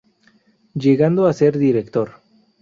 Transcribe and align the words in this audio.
Llegando 0.73 1.27
a 1.27 1.33
ser 1.33 1.59
Director. 1.59 2.15